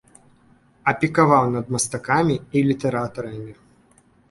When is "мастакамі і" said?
1.77-2.65